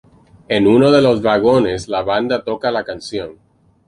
En 0.47 0.65
uno 0.65 0.89
de 0.93 0.99
los 1.03 1.21
vagones 1.21 1.87
la 1.87 2.01
banda 2.01 2.43
toca 2.43 2.71
la 2.71 2.83
canción. 2.83 3.37